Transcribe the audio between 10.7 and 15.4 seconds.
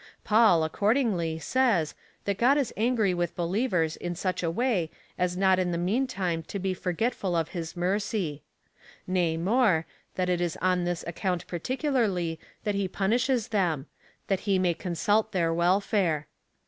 this account particularly that he punishes them— that he may consult